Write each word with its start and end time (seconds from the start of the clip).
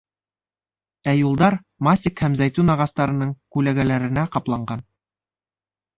...Ә 1.11 1.13
юлдар 1.17 1.57
мастик 1.89 2.25
һәм 2.27 2.39
зәйтүн 2.41 2.73
ағастарының 2.77 3.35
күләгәләренә 3.57 4.29
ҡапланған. 4.37 4.83